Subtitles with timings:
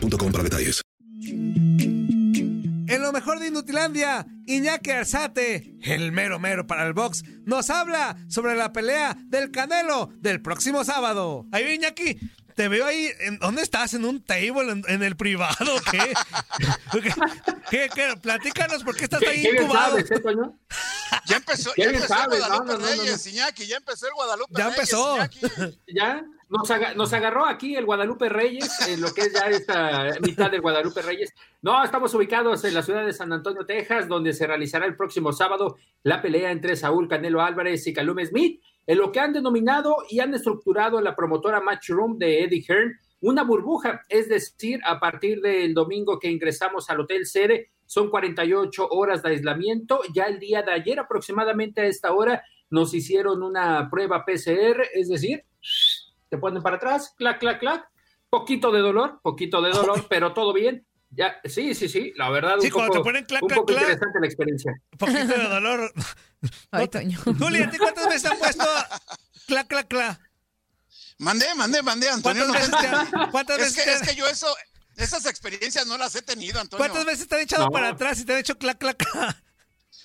[0.00, 0.82] para detalles.
[2.86, 8.16] En lo mejor de Inutilandia, Iñaki Arzate, el mero mero para el box, nos habla
[8.28, 11.46] sobre la pelea del Canelo del próximo sábado.
[11.50, 12.18] Ahí, Iñaki,
[12.54, 13.10] te veo ahí.
[13.20, 13.94] ¿en- ¿Dónde estás?
[13.94, 14.70] ¿En un table?
[14.70, 15.56] ¿En, en el privado?
[15.90, 16.12] ¿Qué?
[16.92, 17.10] ¿Qué,
[17.70, 18.14] qué, qué?
[18.20, 19.98] Platícanos, ¿por qué estás ¿Qué, ahí incubado?
[19.98, 20.22] sabes, eh?
[21.26, 24.12] Ya empezó, ya empezó el no, Guadalupe no, no, no, Reyes, Iñaki, ya empezó el
[24.14, 24.78] Guadalupe Ya Reyes.
[24.78, 25.16] empezó.
[25.16, 25.40] Iñaki.
[25.94, 30.10] Ya nos, aga- nos agarró aquí el Guadalupe Reyes, en lo que es ya esta
[30.20, 31.32] mitad del Guadalupe Reyes.
[31.62, 35.32] No, estamos ubicados en la ciudad de San Antonio, Texas, donde se realizará el próximo
[35.32, 39.96] sábado la pelea entre Saúl Canelo Álvarez y Calum Smith, en lo que han denominado
[40.08, 45.40] y han estructurado la promotora Matchroom de Eddie Hearn, una burbuja, es decir, a partir
[45.40, 50.00] del domingo que ingresamos al Hotel Cere, son 48 horas de aislamiento.
[50.12, 55.08] Ya el día de ayer, aproximadamente a esta hora, nos hicieron una prueba PCR, es
[55.08, 55.44] decir,
[56.28, 57.88] te ponen para atrás, clac, clac, clac,
[58.28, 60.86] poquito de dolor, poquito de dolor, pero todo bien.
[61.16, 63.60] Ya, sí, sí, sí, la verdad, Sí, un cuando poco, te ponen clac, un clac,
[63.60, 63.82] poco clac.
[63.82, 64.72] interesante la experiencia.
[64.92, 65.92] Un poquito de dolor.
[66.72, 67.18] Ay, Toño.
[67.38, 68.64] Juli, ¿a ti cuántas veces han puesto
[69.46, 70.20] clac, clac, clac?
[71.18, 72.44] Mandé, mandé, mandé, Antonio.
[72.46, 72.76] ¿Cuántas no.
[72.78, 74.54] veces te han- cuántas es, veces que, te es es que yo eso,
[74.96, 76.78] esas experiencias no las he tenido, Antonio.
[76.84, 77.70] ¿Cuántas veces te han echado No.
[77.70, 79.43] para atrás y te han hecho clac, clac, clac?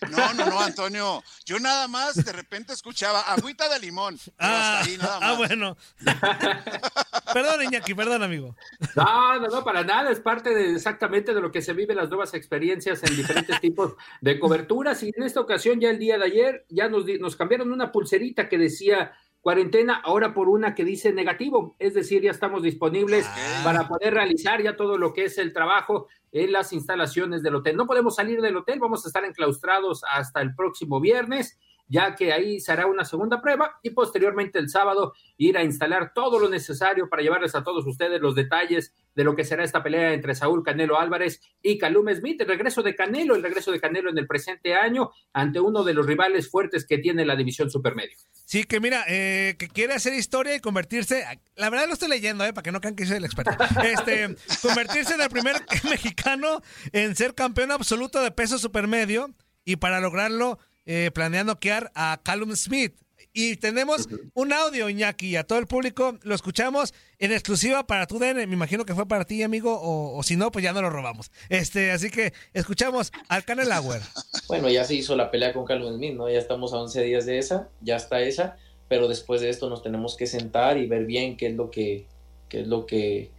[0.10, 1.24] No, no, no, Antonio.
[1.46, 4.18] Yo nada más de repente escuchaba agüita de limón.
[4.38, 5.30] Ah, hasta ahí nada más.
[5.30, 5.78] ah, bueno.
[7.34, 8.56] perdón, Iñaki, perdón, amigo.
[8.96, 12.10] No, no, no, para nada, es parte de exactamente de lo que se vive las
[12.10, 15.04] nuevas experiencias en diferentes tipos de coberturas.
[15.04, 18.48] Y en esta ocasión, ya el día de ayer, ya nos, nos cambiaron una pulserita
[18.48, 21.76] que decía cuarentena, ahora por una que dice negativo.
[21.80, 23.62] Es decir, ya estamos disponibles Ah.
[23.64, 27.76] para poder realizar ya todo lo que es el trabajo en las instalaciones del hotel.
[27.78, 31.58] No podemos salir del hotel, vamos a estar enclaustrados hasta el próximo viernes
[31.90, 36.14] ya que ahí se hará una segunda prueba y posteriormente el sábado ir a instalar
[36.14, 39.84] todo lo necesario para llevarles a todos ustedes los detalles de lo que será esta
[39.84, 43.82] pelea entre Saúl Canelo Álvarez y Calum Smith, el regreso de Canelo, el regreso de
[43.82, 47.70] Canelo en el presente año ante uno de los rivales fuertes que tiene la división
[47.70, 48.16] supermedio.
[48.46, 52.46] Sí, que mira, eh, que quiere hacer historia y convertirse, la verdad lo estoy leyendo,
[52.46, 53.52] eh, para que no crean que soy el experto,
[53.84, 55.56] este, convertirse en el primer
[55.90, 56.62] mexicano
[56.92, 59.34] en ser campeón absoluto de peso supermedio
[59.66, 62.94] y para lograrlo eh, planea noquear a Callum Smith.
[63.32, 68.08] Y tenemos un audio, Iñaki, y a todo el público lo escuchamos en exclusiva para
[68.08, 68.48] tu DN.
[68.48, 70.90] Me imagino que fue para ti, amigo, o, o si no, pues ya no lo
[70.90, 71.32] robamos.
[71.48, 74.02] Este, así que escuchamos al Canel Auer.
[74.48, 76.30] Bueno, ya se hizo la pelea con Calvin Smith, ¿no?
[76.30, 79.84] Ya estamos a 11 días de esa, ya está esa, pero después de esto nos
[79.84, 82.08] tenemos que sentar y ver bien qué es lo que,
[82.50, 83.32] qué es lo que,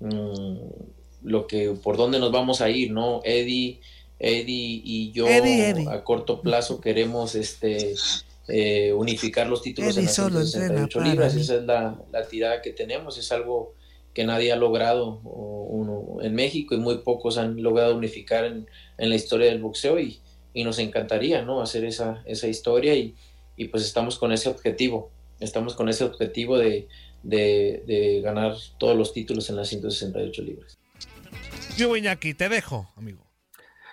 [0.00, 0.56] mm,
[1.22, 3.22] lo que, por dónde nos vamos a ir, ¿no?
[3.24, 3.80] Eddie,
[4.18, 5.88] Eddie y yo Eddie, Eddie.
[5.88, 7.94] a corto plazo queremos, este,
[8.48, 12.26] eh, unificar los títulos Eddie en las solo 168 entrena libras, esa es la, la
[12.26, 13.74] tirada que tenemos, es algo
[14.14, 18.66] que nadie ha logrado uno, en México y muy pocos han logrado unificar en,
[18.96, 20.20] en la historia del boxeo y,
[20.54, 21.60] y, nos encantaría ¿no?
[21.60, 23.16] hacer esa, esa historia y,
[23.56, 25.10] y, pues estamos con ese objetivo,
[25.40, 26.86] estamos con ese objetivo de,
[27.24, 30.78] de, de ganar todos los títulos en las 168 libras.
[31.76, 33.24] Yo, Iñaki, te dejo, amigo.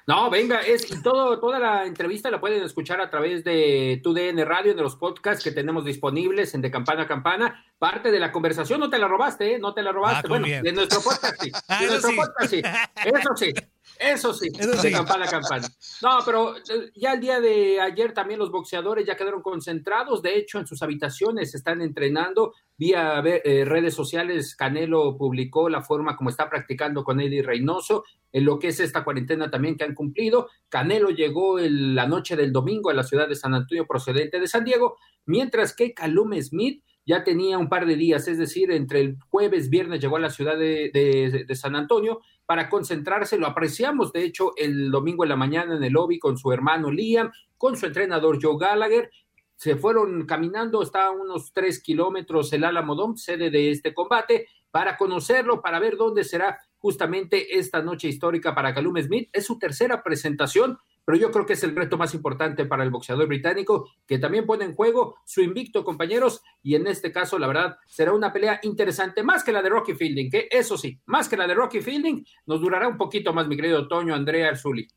[0.08, 4.46] No, venga, es y todo, toda la entrevista la pueden escuchar a través de TUDN
[4.46, 7.66] Radio, de los podcasts que tenemos disponibles en De Campana a Campana.
[7.78, 9.60] Parte de la conversación no te la robaste, ¿eh?
[9.60, 10.28] No te la robaste.
[10.28, 10.64] Ah, bueno, bien.
[10.64, 11.52] de nuestro podcast sí.
[11.68, 12.16] Ah, de nuestro sí.
[12.16, 12.62] podcast sí.
[13.06, 13.54] Eso sí.
[14.00, 15.68] Eso sí, Eso de campana a campana.
[16.02, 20.22] No, pero eh, ya el día de ayer también los boxeadores ya quedaron concentrados.
[20.22, 22.54] De hecho, en sus habitaciones están entrenando.
[22.78, 28.46] Vía eh, redes sociales, Canelo publicó la forma como está practicando con Eddie Reynoso en
[28.46, 30.50] lo que es esta cuarentena también que han cumplido.
[30.70, 34.48] Canelo llegó el- la noche del domingo a la ciudad de San Antonio procedente de
[34.48, 34.98] San Diego,
[35.28, 39.70] mientras que Calum Smith ya tenía un par de días, es decir, entre el jueves,
[39.70, 42.22] viernes llegó a la ciudad de, de- de San Antonio
[42.52, 43.38] para concentrarse.
[43.38, 46.92] Lo apreciamos, de hecho, el domingo en la mañana en el lobby con su hermano
[46.92, 49.10] Liam, con su entrenador Joe Gallagher.
[49.56, 54.98] Se fueron caminando, está a unos tres kilómetros el Alamodón, sede de este combate, para
[54.98, 59.30] conocerlo, para ver dónde será justamente esta noche histórica para Calum Smith.
[59.32, 60.78] Es su tercera presentación,
[61.12, 64.46] pero yo creo que es el reto más importante para el boxeador británico, que también
[64.46, 68.62] pone en juego su invicto, compañeros, y en este caso, la verdad, será una pelea
[68.64, 71.82] interesante, más que la de Rocky Fielding, que eso sí, más que la de Rocky
[71.82, 74.88] Fielding, nos durará un poquito más, mi querido Toño, Andrea Arzuli.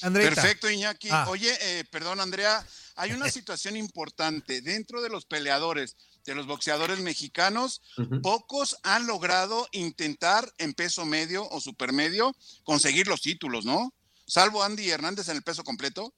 [0.00, 1.10] Perfecto, Iñaki.
[1.12, 1.28] Ah.
[1.30, 2.66] Oye, eh, perdón, Andrea,
[2.96, 4.62] hay una situación importante.
[4.62, 7.82] Dentro de los peleadores, de los boxeadores mexicanos,
[8.20, 12.34] pocos han logrado intentar en peso medio o supermedio
[12.64, 13.94] conseguir los títulos, ¿no?
[14.30, 16.14] Salvo Andy Hernández en el peso completo.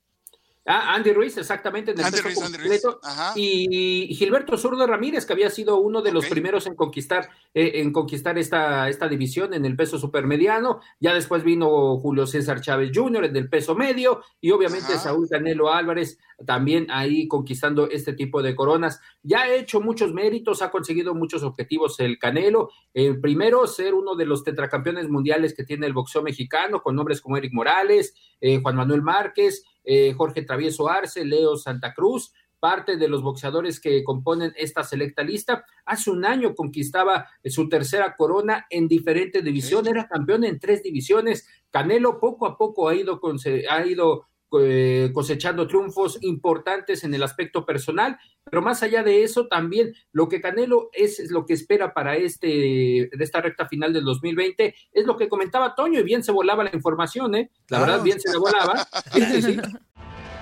[0.64, 3.00] Ah, Andy Ruiz, exactamente, en el Andy peso Ruiz, Andy Ruiz, completo.
[3.34, 7.92] Y Gilberto Zurdo Ramírez, que había sido uno de los primeros en conquistar, eh, en
[7.92, 10.80] conquistar esta, esta división en el peso supermediano.
[11.00, 13.24] Ya después vino Julio César Chávez Jr.
[13.24, 15.02] en el peso medio, y obviamente Ajá.
[15.02, 19.00] Saúl Canelo Álvarez también ahí conquistando este tipo de coronas.
[19.22, 22.70] Ya ha hecho muchos méritos, ha conseguido muchos objetivos el Canelo.
[22.94, 27.20] El primero, ser uno de los tetracampeones mundiales que tiene el boxeo mexicano, con nombres
[27.20, 32.32] como Eric Morales, eh, Juan Manuel Márquez, eh, Jorge Travieso Arce, Leo Santa Cruz,
[32.62, 35.64] parte de los boxeadores que componen esta selecta lista.
[35.84, 40.82] Hace un año conquistaba eh, su tercera corona en diferentes divisiones, era campeón en tres
[40.82, 41.48] divisiones.
[41.70, 43.20] Canelo poco a poco ha ido,
[43.68, 44.28] ha ido
[44.60, 48.18] eh, cosechando triunfos importantes en el aspecto personal,
[48.52, 52.16] pero más allá de eso, también lo que Canelo es, es lo que espera para
[52.16, 56.32] este, de esta recta final del 2020, es lo que comentaba Toño, y bien se
[56.32, 57.50] volaba la información, ¿eh?
[57.68, 57.86] La Claro.
[57.86, 58.86] verdad, bien se la volaba.
[59.40, 59.58] Sí.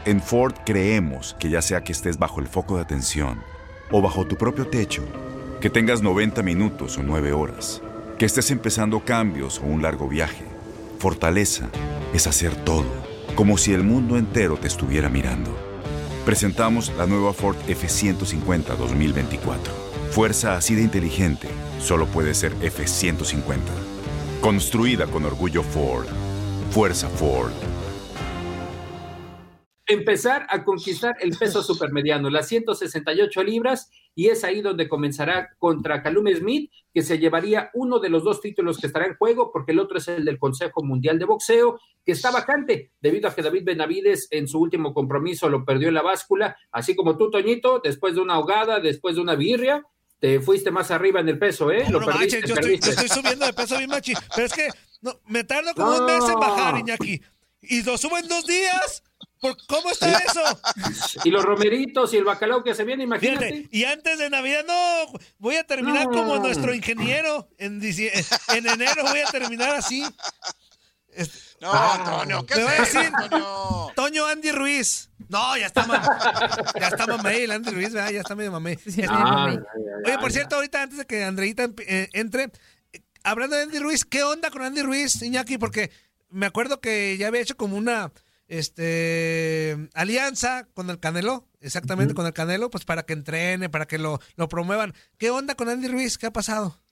[0.07, 3.45] En Ford creemos que ya sea que estés bajo el foco de atención
[3.93, 5.05] o bajo tu propio techo,
[5.61, 7.81] que tengas 90 minutos o 9 horas,
[8.19, 10.43] que estés empezando cambios o un largo viaje,
[10.99, 11.71] fortaleza
[12.13, 12.87] es hacer todo,
[13.37, 15.70] como si el mundo entero te estuviera mirando.
[16.25, 19.73] Presentamos la nueva Ford F150 2024.
[20.11, 23.59] Fuerza así de inteligente solo puede ser F150.
[24.43, 26.07] Construida con orgullo Ford.
[26.71, 27.53] Fuerza Ford.
[29.87, 33.91] empezar a conquistar el peso supermediano, las 168 libras,
[34.21, 38.43] y es ahí donde comenzará contra Calum Smith, que se llevaría uno de los dos
[38.43, 41.81] títulos que estará en juego, porque el otro es el del Consejo Mundial de Boxeo,
[42.05, 45.95] que está vacante, debido a que David Benavides en su último compromiso lo perdió en
[45.95, 49.83] la báscula, así como tú, Toñito, después de una ahogada, después de una birria,
[50.19, 51.85] te fuiste más arriba en el peso, ¿eh?
[51.87, 52.91] No, lo no perdiste, manches, yo estoy, yo perdiste.
[52.91, 54.13] estoy subiendo de peso bien machi.
[54.35, 54.69] Pero es que
[55.01, 55.99] no, me tardo como No.
[56.01, 57.23] un mes en bajar, Iñaki.
[57.63, 59.03] Y lo subo en dos días.
[59.41, 60.43] ¿Por ¿Cómo está eso?
[61.25, 63.47] Y los romeritos y el bacalao que se viene, imagínate.
[63.53, 66.13] Fíjate, y antes de Navidad, no, voy a terminar No.
[66.13, 67.49] como nuestro ingeniero.
[67.59, 70.05] En, en enero voy a terminar así.
[71.61, 73.93] No, Ah, Antonio, ¿qué me va a es eso, decir Antonio?
[73.97, 75.11] Toño Andy Ruiz.
[75.29, 75.85] No, ya está,
[76.81, 78.11] ya está mamey el Andy Ruiz, ¿verdad?
[78.11, 78.79] ya está medio mamey.
[78.87, 79.55] Este- Ah,
[80.07, 82.45] Oye, por cierto, ahorita antes de que Andreita eh, entre,
[82.93, 85.59] eh, hablando de Andy Ruiz, ¿qué onda con Andy Ruiz, Iñaki?
[85.59, 85.91] Porque
[86.31, 88.11] me acuerdo que ya había hecho como una
[88.51, 93.99] este alianza con el Canelo, exactamente con el Canelo, pues para que entrene, para que
[93.99, 94.93] lo, lo promuevan.
[95.19, 96.19] ¿Qué onda con Andy Ruiz?
[96.19, 96.83] ¿Qué ha pasado?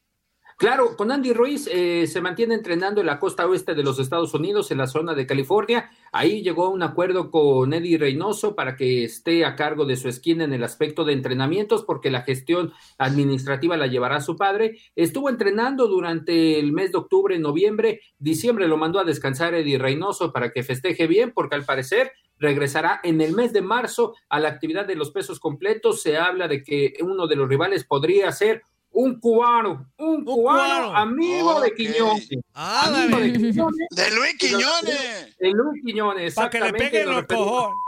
[0.59, 4.35] Claro, con Andy Ruiz eh, se mantiene entrenando en la costa oeste de los Estados
[4.35, 5.89] Unidos, en la zona de California.
[6.11, 10.09] Ahí llegó a un acuerdo con Eddie Reynoso para que esté a cargo de su
[10.09, 14.81] esquina en el aspecto de entrenamientos, porque la gestión administrativa la llevará su padre.
[14.97, 20.33] Estuvo entrenando durante el mes de octubre, noviembre, diciembre lo mandó a descansar Eddie Reynoso
[20.33, 22.11] para que festeje bien, porque al parecer
[22.41, 26.03] regresará en el mes de marzo a la actividad de los pesos completos.
[26.03, 31.61] Se habla de que uno de los rivales podría ser un cubano, un, cubano, amigo
[31.61, 32.29] de Quiñones.
[32.55, 33.89] amigo de Quiñones.
[33.91, 35.37] De Luis Quiñones.
[35.39, 36.91] De Luis Quiñones, Para que le exactamente.
[36.91, 37.79] peguen nos los referimos- cojones.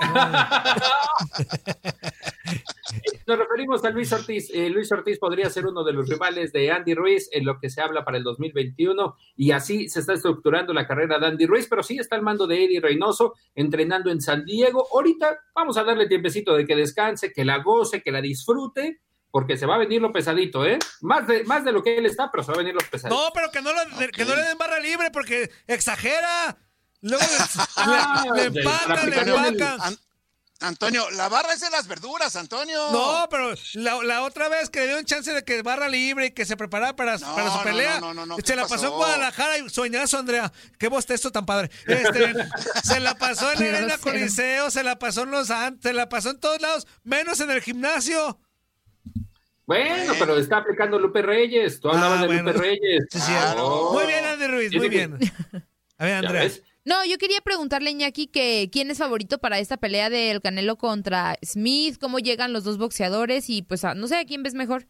[3.26, 4.50] Nos referimos a Luis Ortiz.
[4.52, 7.70] Eh, Luis Ortiz podría ser uno de los rivales de Andy Ruiz en lo que
[7.70, 11.66] se habla para el 2021 y así se está estructurando la carrera de Andy Ruiz,
[11.68, 14.86] pero sí está al mando de Eddie Reynoso entrenando en San Diego.
[14.92, 19.00] Ahorita vamos a darle tiempecito de que descanse, que la goce, que la disfrute,
[19.34, 20.78] porque se va a venir lo pesadito, ¿eh?
[21.00, 23.16] Más de, más de lo que él está, pero se va a venir lo pesadito.
[23.20, 26.56] No, pero que no, le, que no le den barra libre porque exagera.
[27.00, 29.80] Luego le, Ah, le- le del- empacan, le Antonio, empacan.
[29.80, 29.98] An-
[30.60, 32.92] Antonio, la barra es de las verduras, Antonio.
[32.92, 36.26] No, pero la, la otra vez que le dio un chance de que barra libre
[36.26, 38.54] y que se preparara para, No, para su no, pelea, no, no, no, se ¿qué
[38.54, 38.86] la pasó pasó?
[38.86, 40.52] en Guadalajara y soñazo, Andrea.
[40.78, 41.70] Qué bostezo tan padre.
[41.88, 42.34] Este,
[42.84, 43.98] se la pasó en Arena.
[43.98, 47.50] Coliseo, se la pasó en Los Santos, se la pasó en todos lados, menos en
[47.50, 48.38] el gimnasio.
[49.66, 51.80] Bueno, pero está aplicando Lupe Reyes.
[51.80, 52.52] Tú hablabas Ah, de bueno.
[52.52, 53.04] Lupe Reyes.
[53.10, 53.32] Sí.
[53.92, 55.14] Muy bien, Andy Ruiz, muy bien.
[55.98, 56.42] A ver, ¿Ya Andrea.
[56.42, 56.62] ves?
[56.84, 61.38] No, yo quería preguntarle, Iñaki, que quién es favorito para esta pelea del Canelo contra
[61.42, 64.86] Smith, cómo llegan los dos boxeadores y pues no sé a quién ves mejor.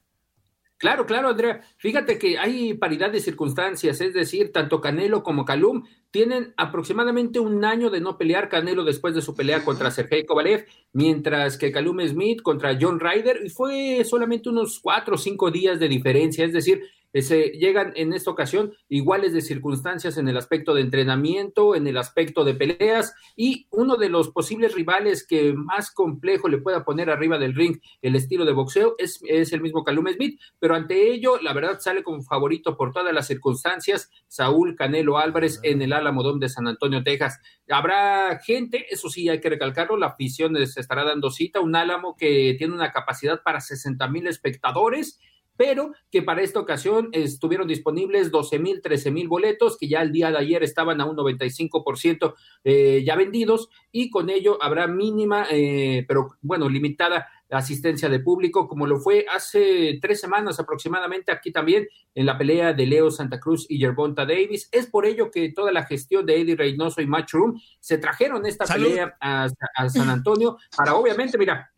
[0.76, 1.61] Claro, claro, Andrea.
[1.76, 7.64] Fíjate que hay paridad de circunstancias, es decir, tanto Canelo como Calum tienen aproximadamente un
[7.64, 11.99] año de no pelear Canelo después de su pelea contra Sergey Kovalev, mientras que Calum
[12.06, 16.52] Smith contra John Ryder y fue solamente unos cuatro o cinco días de diferencia, es
[16.52, 16.83] decir,
[17.23, 21.97] se llegan en esta ocasión iguales de circunstancias en el aspecto de entrenamiento, en el
[21.97, 27.11] aspecto de peleas y uno de los posibles rivales que más complejo le pueda poner
[27.11, 31.12] arriba del ring el estilo de boxeo es, es el mismo Calum Smith, pero ante
[31.12, 35.92] ello, la verdad sale como favorito por todas las circunstancias Saúl Canelo Álvarez en el
[35.92, 37.40] Álamo Dome de San Antonio, Texas.
[37.68, 42.16] Habrá gente, eso sí hay que recalcarlo, la afición se estará dando cita, un Álamo
[42.16, 45.18] que tiene una capacidad para 60 mil espectadores
[45.56, 50.12] pero que para esta ocasión estuvieron disponibles 12 mil, 13 mil boletos, que ya el
[50.12, 52.34] día de ayer estaban a un 95%
[52.64, 58.66] eh, ya vendidos, y con ello habrá mínima, eh, pero bueno, limitada asistencia de público,
[58.68, 63.40] como lo fue hace tres semanas aproximadamente aquí también en la pelea de Leo Santa
[63.40, 64.68] Cruz y Yerbonta Davis.
[64.73, 68.66] Es por ello que toda la gestión de Eddie Reynoso y Matchroom se trajeron esta
[68.66, 68.88] Salud.
[68.88, 71.73] pelea a, a San Antonio para obviamente, mira,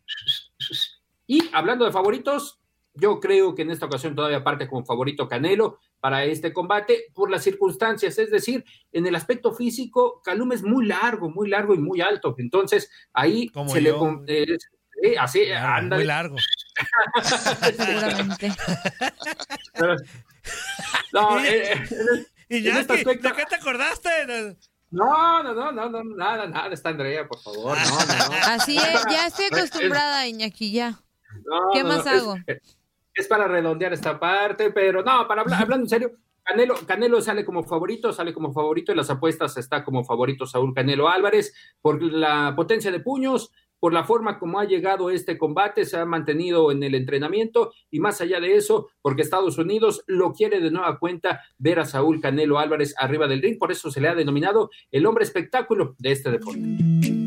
[1.27, 2.59] y hablando de favoritos,
[2.99, 7.29] yo creo que en esta ocasión todavía parte como favorito Canelo para este combate por
[7.29, 11.79] las circunstancias, es decir, en el aspecto físico, Calum es muy largo, muy largo y
[11.79, 14.23] muy alto, entonces ahí Como se le yo.
[14.27, 14.57] eh,
[15.03, 15.99] eh, así, Largo, ándale.
[16.01, 16.35] muy largo.
[17.75, 18.51] Seguramente.
[21.13, 21.85] No, Y- eh,
[22.49, 24.09] Y ya, este aspecto- ¿de qué te acordaste?
[24.91, 28.35] no, no, no, no, no, nada, nada, está Andrea, por favor, no, no, no.
[28.45, 30.91] Así es, ya estoy acostumbrada, Iñaki, ya.
[31.45, 32.35] No, ¿Qué no, más no, hago?
[32.47, 32.77] Es,
[33.17, 36.11] es para redondear esta parte, pero no, para hablar, hablando en serio,
[36.43, 40.73] Canelo, Canelo sale como favorito, sale como favorito en las apuestas, está como favorito Saúl
[40.73, 45.85] Canelo Álvarez por la potencia de puños, por la forma como ha llegado este combate,
[45.85, 50.31] se ha mantenido en el entrenamiento y más allá de eso, porque Estados Unidos lo
[50.31, 53.99] quiere de nueva cuenta ver a Saúl Canelo Álvarez arriba del ring, por eso se
[53.99, 57.26] le ha denominado el hombre espectáculo de este deporte.